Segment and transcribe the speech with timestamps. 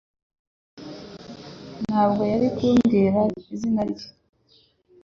[1.87, 3.21] Ntabwo yari kumbwira
[3.53, 4.07] izina rye